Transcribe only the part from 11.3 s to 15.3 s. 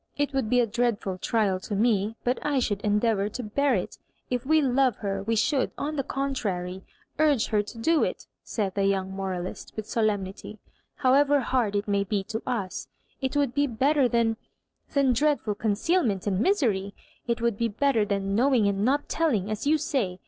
hard it maybe to us It would be better than— than